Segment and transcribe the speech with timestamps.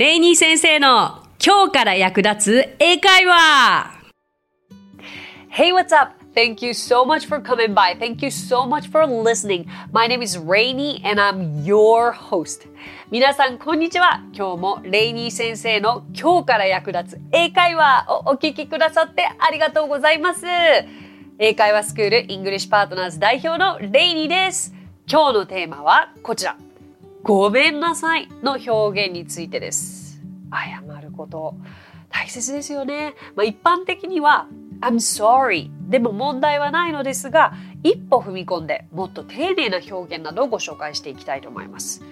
[0.00, 4.00] レイニー先生の今日から役立つ英会話
[5.50, 6.14] Hey, what's up?
[6.34, 7.98] Thank you so much for coming by.
[7.98, 9.66] Thank you so much for listening.
[9.92, 12.66] My name is Rainy and I'm your host.
[13.10, 14.22] 皆さん、こんにちは。
[14.32, 20.46] 今日もレイニー先生の今日から役立つ英会話をお聞きくださってありがとうございます。
[21.38, 24.72] 英会話スクール English Partners 代表のレイニーです。
[25.06, 26.56] 今日のテーマはこちら。
[27.22, 30.22] ごめんなさいの表現についてです。
[30.50, 31.54] 謝ること。
[32.08, 33.14] 大切ですよね。
[33.36, 34.48] まあ、一般的には
[34.80, 42.02] I'm sorry でも問題はないのですが一歩踏み込んでもっと丁寧な表現などをご紹介していきたいと思います。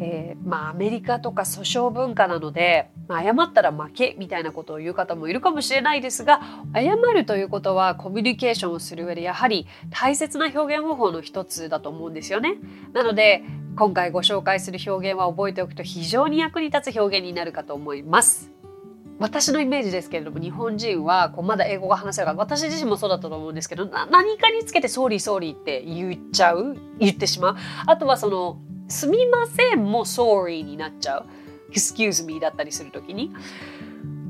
[0.00, 6.40] えー、まあアメリカとか訴訟文化なので、まあ、謝ったら負けみたいなことを言う方もいるかもしれないですが
[6.74, 12.56] 謝るということはコミュニケーションをする上でやはり大切な表現方法の一つだと思うんですよね。
[12.92, 18.50] なので今回ご紹介する表現は覚えておくと非常に役に立つ表現になるかと思います。
[19.18, 27.56] 私のイメージですけれども日本人はこうまだ英語が話せるから私自身もそうだったと思うんですけど何かにつけて「ソーリーソーリー」って言っちゃう言ってしまう。
[27.86, 31.26] あとはその「すみません」も「sorry」になっちゃう
[31.72, 33.32] 「excuse me」だったりする時に。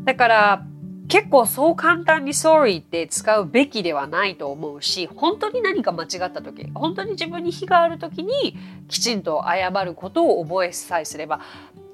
[0.04, 0.66] だから
[1.08, 8.56] 結構そう簡単に sorry って使うべきではないと思うし本当に何か間違った時本当に自分に非がある時に
[8.88, 11.40] きちんと謝ることを覚えさえすれば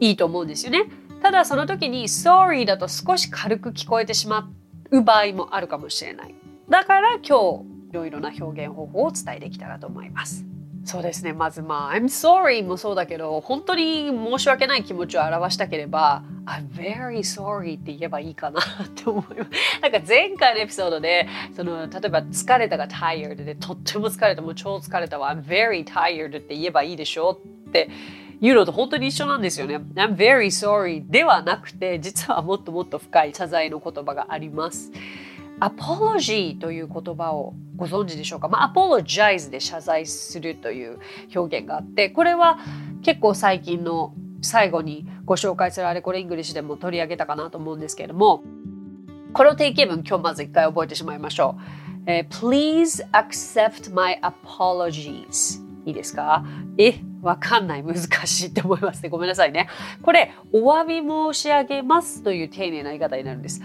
[0.00, 0.84] いいと思うんですよね。
[1.22, 4.50] ただその時に sorry だと少し軽く聞こえてしま
[4.90, 6.34] う場合もあるかもしれない。
[6.68, 10.44] だから今日いろいろな表現方法をお伝えできたらと思います。
[10.88, 11.34] そうですね。
[11.34, 19.50] まずまあ I'm sorry もそうだけど本当に申し訳ない気持ちを表したければ I'm very sorry って言えばいいかなって思います。
[19.82, 27.90] なんか前回のエピソードでその例えば疲れたが tired でとっても疲れたもう超疲れたわ I'm very tired って言えばいいでしょって
[28.40, 29.76] 言うのと本当に一緒なんですよね。
[29.94, 34.90] I'm very sorry ではなくて、実はもっともっと深い謝罪の言葉があります。
[35.60, 40.98] Apology という言葉をご存知でしょうか、まあ、apologize で謝罪するという
[41.34, 42.58] 表現があってこれは
[43.02, 48.42] 結構最近の最後にご紹介するあれこれイングリッシュでも取り上げたかなと思うんですけれども
[49.32, 51.56] この定型文今日まず一回覚えてしまいましょ
[52.06, 52.10] う。
[52.10, 56.44] えー、Please accept my apologies いいですか？
[56.78, 57.82] えわかんない。
[57.82, 59.08] 難しいって思いますね。
[59.08, 59.68] ごめんなさいね。
[60.02, 63.60] これお詫び申し上げますという丁寧な言い方になるんです。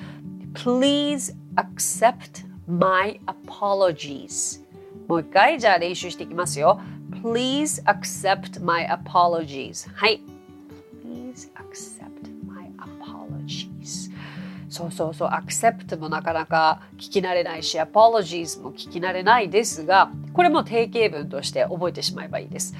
[0.54, 4.62] Please accept my apologies.
[5.08, 6.80] もう一回じゃあ練習していきますよ。
[7.12, 9.90] Please accept my apologies.
[9.94, 10.22] はい。
[11.06, 14.12] Please accept my apologies.
[14.70, 15.30] そうそうそう。
[15.30, 22.74] Accept もなかなか聞き慣れないし apologies も聞き慣れないですがこれも定型文として覚えてしまえばいいです。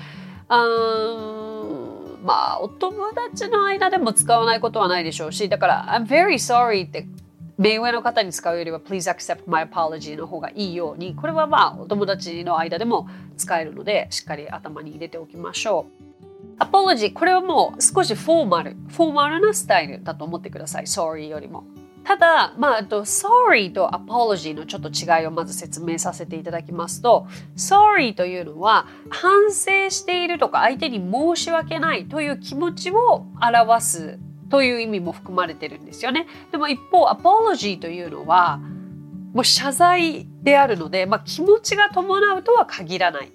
[0.50, 7.06] うんまあお友達の間でも使わないことはないでしょうしだから I'm very sorry って
[7.58, 16.04] 目上の方に使うよりは Please accept my apology の方がいいようにこれはまあお友達の間でも使えるのでしっかり頭に入れておきましょう。
[16.60, 21.64] アポロジーこれはもう少しフォーマルフォーマルなスタイルだと思ってください Sorry よりも。
[22.04, 34.20] ただ、まあ、と sorry と apology のちょっと違いをまず説明させていただきますと sorry というのは反省しているとか相手に申し訳ないという気持ちを表す
[34.54, 36.28] という意味も含まれてるんですよね。
[36.52, 38.60] でも一方 apology というのは
[39.34, 43.32] もう謝罪であるので、まあ、気持ちが伴うとは限らない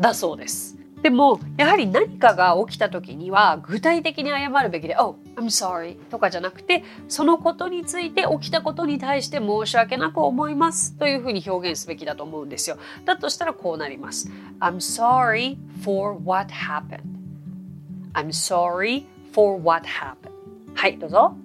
[0.00, 0.76] だそうです。
[1.00, 12.78] でもやはり何かが起きた時には具体的に謝るべきで「Oh, I'm sorry」とかじゃなくてそのことについて起きたことに対して申し訳なく思いますというふうに表現すべきだと思うんですよ。
[13.04, 14.28] だとしたらこうなります。
[14.58, 17.02] I'm sorry for what happened.
[18.14, 20.27] I'm sorry for what happened.
[20.78, 21.36] はい、どうぞ。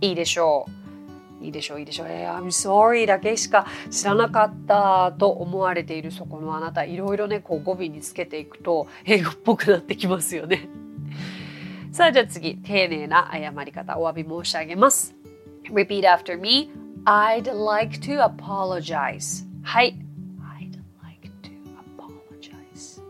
[0.00, 0.66] いいでしょ
[1.40, 1.44] う。
[1.44, 6.84] いいでしょういいでしょう、えー、I'm sorry だけしか知らなかったと思われているそこのあなた。
[6.84, 10.68] いろいろねこう語尾につけていくと英語っぽくなってきますよね。
[11.90, 12.56] さあじゃあ次。
[12.58, 13.98] 丁寧な謝り方。
[13.98, 15.12] お詫び申し上げます。
[15.64, 16.70] Repeat after me.
[17.04, 19.44] I'd like to apologize.
[19.64, 19.98] はい。
[20.60, 21.50] I'd like to
[21.98, 23.02] apologize.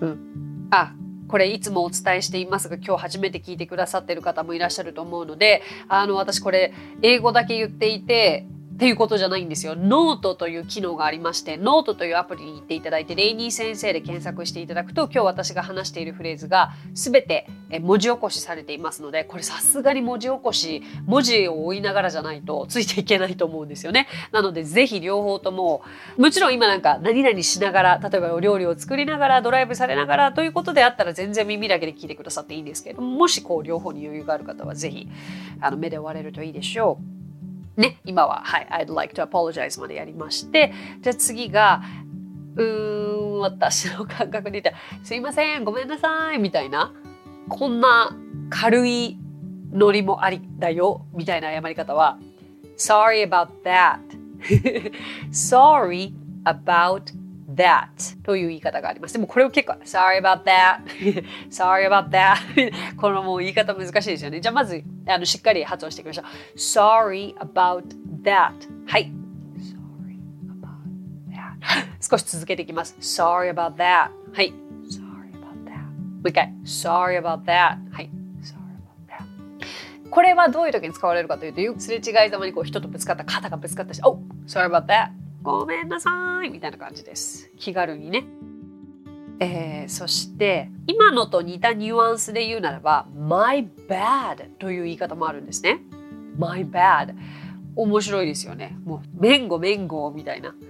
[0.00, 0.68] うん。
[0.70, 0.94] あ
[1.34, 6.72] これいつもお伝えしていますが今日初めて聞いてくださってる方もいらっしゃると思うのであの私これ
[7.02, 9.76] 英語だけ言っていてっていうことじゃないんですよ。
[9.76, 17.46] ノートという機能がありまして、ノートというアプリに行っていただいて、レイニー先生で検索していただくと、今日私が話しているフレーズが全て
[17.80, 24.08] 文字起こしされていますので、これさすがに文字起こし、文字を追いながらじゃないとついていけないと思うんですよね。
[24.32, 25.82] なので、ぜひ両方とも、
[26.18, 35.08] もちろん今なんか何々しながら、例えばお料理を作りながら、ドライブされながらということであったら全然耳だけで聞いてくださっていいんですけれども、もしこう両方に余裕がある方はぜひ
[35.60, 37.13] あの目で追われるといいでしょう。
[37.76, 41.82] ね、今は、はい、I'd like to apologize までやりまして、じゃあ次が、
[42.56, 46.92] うーん、私の感覚で言ったら、すいません、ごめんなさい、みたいな、
[47.48, 48.16] こんな
[48.50, 49.18] 軽い
[49.72, 52.18] ノリもありだよ、みたいな謝り方は、
[52.76, 53.98] sorry about that.
[55.32, 57.12] sorry about
[57.54, 59.14] that という言い方があります。
[59.14, 62.36] でもこれ結構 sorry about that.sorry about that.
[62.96, 64.40] このも言い方難しいですよね。
[64.40, 66.26] じゃまずあのしっかり発音していきましょう。
[66.56, 67.84] sorry about
[68.22, 68.52] that.
[68.86, 69.12] はい。
[69.58, 70.18] sorry
[70.48, 70.72] about
[71.30, 71.86] that.
[72.00, 72.62] 少し続けて
[74.44, 74.50] い。
[76.66, 77.76] sorry about that.
[77.92, 78.08] はい。
[78.44, 80.10] sorry about that.
[80.10, 85.08] これはどういう時に使われるかというと、すれ違いざまにこう人とぶつかった、肩がぶつかったし、oh, sorry about that.
[85.44, 86.10] ごめんなさ
[86.42, 87.50] いみたいな感じです。
[87.58, 88.24] 気軽にね。
[89.40, 95.80] えー、そして今のと似たニュアンスで言うならば my bad という言い方もあるんですね。
[96.38, 97.14] my bad
[97.76, 98.74] 面白いですよね。
[98.84, 100.54] もうめんごめんごみたいな。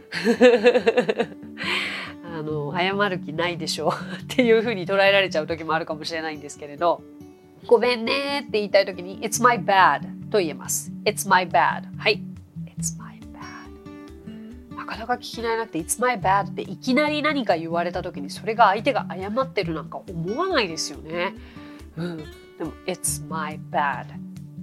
[2.36, 3.92] あの謝る気ないでしょう
[4.22, 7.00] っていうふうに捉えられちゃう時もあるかもしれないんですけれど
[7.68, 10.90] ごめんねって言いたい時に It's my bad と言えます。
[11.04, 12.20] It's my bad はい。
[14.84, 21.34] なかなか聞き慣れなくて「It's my bad」っていきなり何か言われた時にそれが相手が謝ってるなんか思わないですよね。
[21.96, 22.24] うん、で
[22.64, 24.06] も「It's my bad」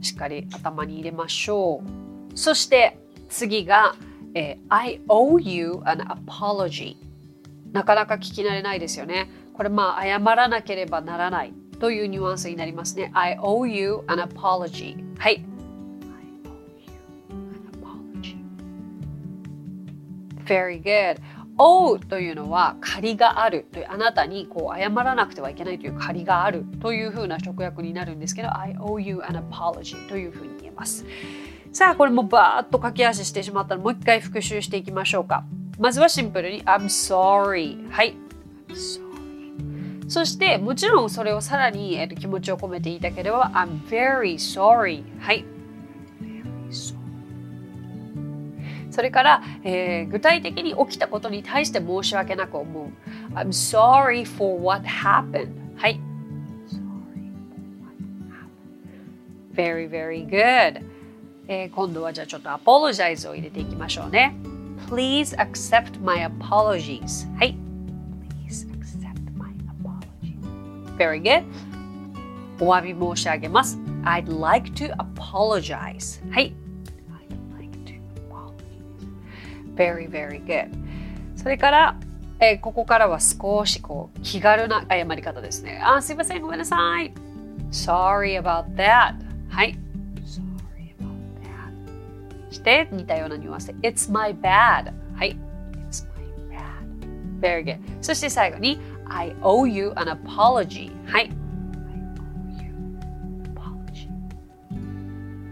[0.01, 2.37] しっかり頭に入れましょう。
[2.37, 3.95] そして次が、
[4.35, 6.97] えー、I owe you an apology
[7.71, 9.31] なかなか聞き慣れないですよね。
[9.53, 13.09] これまあ謝らなければならないというニュアンスになりますね。
[13.15, 15.50] I owe you an apology はい。
[20.51, 21.17] Very good.
[21.57, 31.05] オうというのは借りがあるというあなたにこう謝らなくてはいけないという借りがあるというふうな直訳になるんですけど I owe you an apology というふうに言えます。
[31.71, 35.43] さあこれもバーッと駆け足してしまったらもう一回復習していきましょうか。
[35.77, 38.15] まずはシンプルに I'm sorry はい。
[38.69, 45.45] sorry そしてもちろんそれをさらに、えー、と気持ちを込めて言いたければ I'm very sorry はい。
[49.01, 52.89] それから、えー、具体的に起きたことに対して申し訳なく思う。
[53.33, 55.49] I'm sorry for what happened.
[55.75, 55.99] はい。
[59.55, 60.85] Very, very good.
[61.47, 64.35] えー、今度はじゃあちょっと apologize を入れていきましょうね。
[64.87, 67.27] Please accept my apologies.
[67.37, 67.57] はい。
[68.47, 69.49] Please accept my
[69.81, 70.95] apologies.
[70.97, 71.43] Very good.
[72.59, 73.79] お詫び申し上げます。
[74.03, 76.21] I'd like to apologize.
[76.31, 76.60] はい。
[79.75, 80.69] Very, very good.
[81.35, 81.95] それから、
[82.39, 85.81] えー、ここからは少しこう気軽な謝り方ですね。
[85.83, 87.13] あ、すいません、ごめんなさい。
[87.71, 89.15] Sorry about that.
[89.49, 89.77] はい。
[90.25, 91.11] Sorry about
[92.49, 92.53] that.
[92.53, 94.93] して似たようなニュアンスで It's my bad.
[95.15, 95.37] はい。
[95.89, 96.05] It's
[96.49, 96.59] my
[97.41, 97.63] bad.
[97.63, 97.79] Very good.
[98.01, 100.91] そして最後に I owe you an apology.
[101.05, 101.31] はい。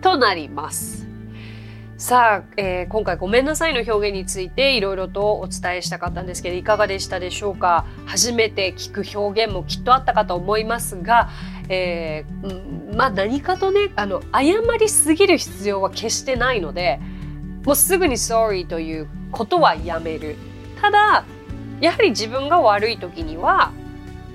[0.01, 1.08] となります。
[1.99, 7.85] さあ、えー、今回ごめんなさいの表現についていろいろとお伝えしたかったんですけどいかがでしたでしょうか？
[8.05, 11.29] 初めて聞く表現もきっとあったかと思いますが、
[11.67, 17.01] えー、まあ何かとねあの謝りすぎる必要は決してないので
[17.65, 20.37] もうすぐに sorry ということはやめる。
[20.79, 21.25] ただ
[21.81, 23.73] やはり自分が悪い時には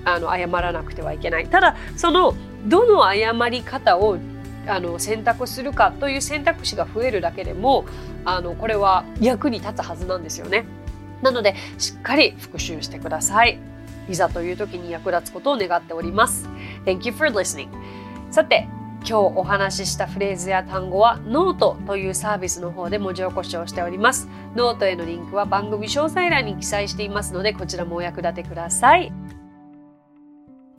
[0.05, 1.47] あの謝らなくてはいけない。
[1.47, 2.35] ただその
[2.67, 4.19] どの謝り方を
[4.67, 7.85] あの選択するかという選択肢が増えるだけでも
[8.23, 10.65] あのこれは役に立つはずなんですよね。
[11.21, 13.59] なのでしっかり復習してください。
[14.07, 16.47] いざという時に役立つことを願っております。
[16.85, 17.69] Thank you for listening.
[18.31, 18.67] さて
[19.07, 24.27] 今日お話ししたフレーズや単語はノートというサービスの方で文字起こしをしております。
[24.55, 29.11] ノートへのリンクは番組詳細欄に記載していますのでこちらもお役立てください。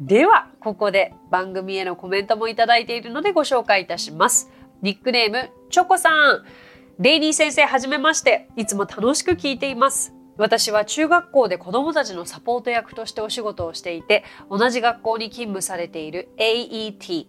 [0.00, 4.50] では、ここで番組へのコメントもいただいているのでご紹介いたします。
[4.82, 6.44] ニックネーム、チョコさん。
[6.98, 8.48] レイニー先生、はじめまして。
[8.56, 10.12] いつも楽しく聞いています。
[10.36, 17.28] 私は中学校で子供たちのサポート役としてお仕事をしていて、同じ学校に勤務されている AET、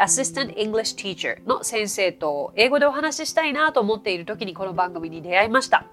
[0.00, 5.84] Assistant English Teacher の先生と英語でお話ししたいなと思っている時にこの番組に出会いました。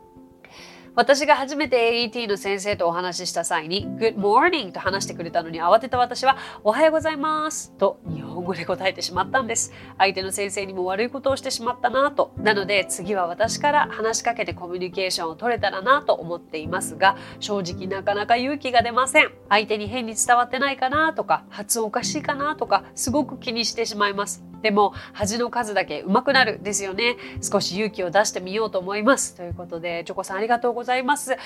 [0.96, 9.74] 私が初めて AET の先生とお話しした際に Good morning と話してくれたのに慌てた私はおはようございますと日本語で答えてしまったんです。
[9.98, 12.32] 相手の先生にも悪いことをしてしまったなと。
[12.38, 19.32] なので次は私から話しかけてコミュニケーションを取れたらなと思っていますが正直なかなか勇気が出ません。
[19.50, 24.53] 相手に変に伝わってないかなとか発音おかしいかなとかすごく気にしてしまいます。
[24.63, 27.17] でも恥の数だけ上手くなるですよね。
[27.41, 29.36] 少し勇気を出してみようと思います。
[29.36, 31.38] ということでチョコさんありがとうございます。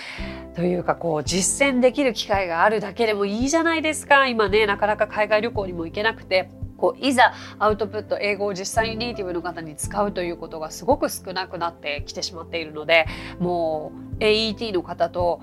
[0.55, 4.27] というかこう実践できる機会があるだけでもいいじゃないですか。
[4.27, 6.49] 今ねなかなか海外旅行にも行けなくて。
[6.77, 13.07] こういざアウトプット英語を実際にネイティブの方に使うということがすごく少なくなってきてしまっているので
[13.39, 15.41] もう AET の方と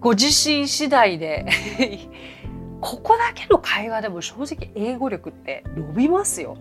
[0.00, 1.44] ご自身次第で
[2.80, 6.56] ここだけの会話でも正直英語力って伸びますよ。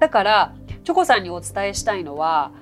[0.00, 2.52] だからチョコさんにお伝えしたいのは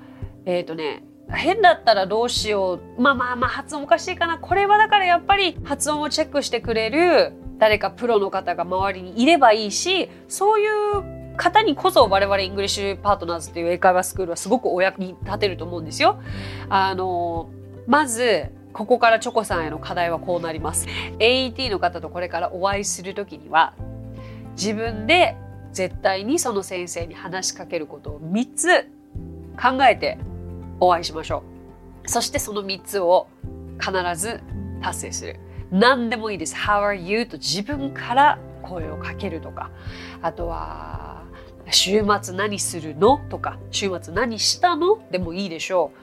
[0.45, 16.21] えっ、ー、とね変だったらどうしようまあまあまあ発音おかしいかなこれはだからやっぱり発音をチェックしてくれる誰かプロの方が周りにいればいいしそういう方にこそ我々イングリッシュパートナーズっていう英会話スクールはすごくお役に立てると思うんですよ。
[16.69, 17.51] あの
[17.87, 20.87] まずここからチョコさんへの課題はこうなります。
[21.19, 23.75] AET の方とこれからお会いする時には
[24.57, 25.37] 自分で
[25.79, 28.91] 絶対にその先生に話しかけることを3つ
[29.57, 30.19] 考えて
[30.81, 31.45] お会いしましょ
[32.05, 32.11] う。
[32.11, 33.29] そしてその3つを
[33.79, 34.41] 必ず
[34.83, 35.37] 達成する。
[35.71, 36.57] 何でもいいです。
[36.57, 37.27] How are you?
[37.27, 39.71] と自分から声をかけるとか、
[40.21, 41.18] あとは
[41.71, 43.19] 週末何するの？
[43.29, 45.01] とか、週末何したの？
[45.11, 45.99] でもいいでしょう。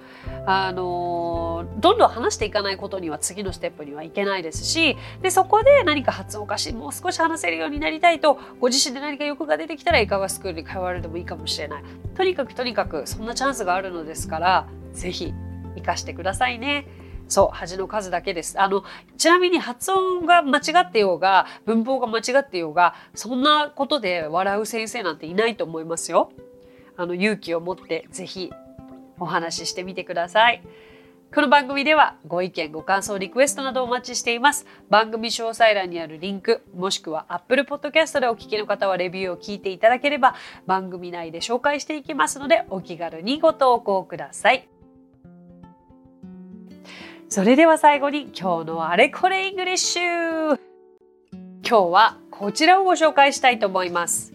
[0.47, 11.83] あのどんどん話していかないことには次のステップにはいけないですしでそこで何か発音おかしいもう少し話せるようになりたいとご自身で何か欲が出てきたら英会話スクールに通われてもいいかもしれない
[12.15, 15.31] とにかくとにかくそんなチャンスがあるのですからぜひ
[15.75, 16.87] 活かしてくださいね。
[17.27, 18.59] そう、恥の数だけです。
[18.59, 18.83] あの、
[19.17, 26.31] ちなみに発音が間違ってようが、文法が間違ってようが、そんなことで笑う先生なんていないと思いますよ。
[26.97, 28.51] あの、勇気を持ってぜひ
[29.19, 30.61] お話ししてみてください。
[31.33, 34.65] この番組ではご意見、ご感想、リクエストなどお待ちしています。
[34.89, 44.74] 番組詳細欄にあるリンク、もしくは Apple Podcast でお聞きの方はレビューを聞いていただければ番組内で紹介していきますのでお気軽にご投稿ください。
[47.27, 50.59] それでは最後に今日のあれこれイングリッシュ
[51.67, 54.33] 今日はこちらをご紹介したいと思います。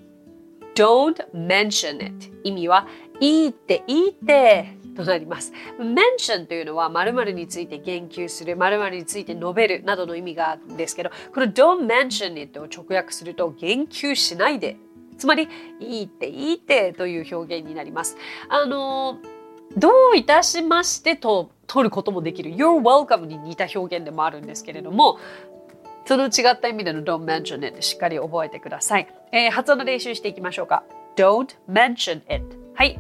[0.75, 2.87] Don't mention it 意味は
[3.21, 5.53] いいっていいってとなります。
[5.79, 14.77] mention というのは〇〇について言及する、〇〇について述べるなどの意味があるんですけど、この don't mention it を直訳すると言及しないで、
[15.17, 18.17] つまりいいっていいってという表現になります。
[18.49, 19.19] あの、
[19.77, 25.21] どういたしましてと取ることもできる You're welcome に似た表現でもあるんですけれども、
[26.05, 29.07] その違った意味での don't mention it しっかり覚えてください。
[29.31, 30.83] えー、発音の練習していきましょうか。
[31.15, 32.99] don't mention it はい。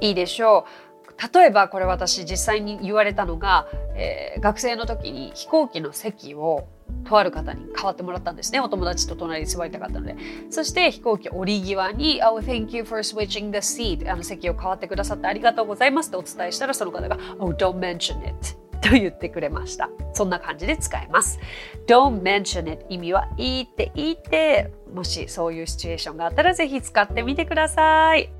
[0.00, 0.64] いいでしょ
[1.06, 1.38] う。
[1.38, 6.66] 例えばこれ私実際に言われたのが、えー、学生の時に飛行機の席を
[7.04, 8.60] とある方に代わってもらったんですね。
[8.60, 10.16] お友達と隣に座りたかったので。
[10.50, 14.10] そして飛行機降り際に、Oh, thank you for switching the seat.
[14.10, 18.56] あの席を代わってくださってありがとうございますとお伝えしたらその方が、Oh, don't mention it.
[18.82, 19.90] と言ってくれました。
[20.12, 21.38] そんな感じで使えます。
[21.86, 28.35] Don't mention it 意味はいいっていいって、もしそういうシチュエーションがあったらぜひ使ってみてください。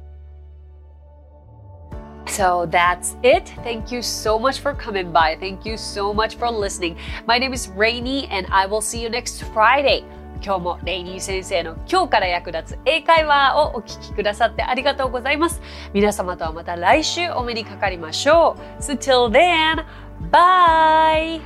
[2.28, 3.48] So that's it.
[3.62, 5.36] Thank you so much for coming by.
[5.38, 6.96] Thank you so much for listening.
[7.26, 10.04] My name is Rainy and I will see you next Friday.
[10.42, 15.62] 今日もレイニー先生の今日から役立つ英会話をお聞きくださってありがとうございます。
[15.94, 18.82] 皆様とはまた来週お目にかかりましょう。
[18.82, 19.84] So till then,
[20.30, 21.40] bye!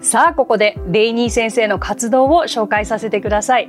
[0.00, 3.68] さあここでレイニー先生の活動を紹介させてください。